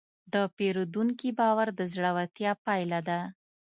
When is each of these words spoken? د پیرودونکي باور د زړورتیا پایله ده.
د 0.33 0.35
پیرودونکي 0.57 1.29
باور 1.39 1.67
د 1.79 1.79
زړورتیا 1.93 2.51
پایله 2.65 2.99
ده. 3.07 3.19